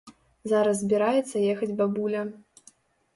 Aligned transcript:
Зараз 0.51 0.79
збіраецца 0.79 1.41
ехаць 1.51 1.71
бабуля. 1.83 2.21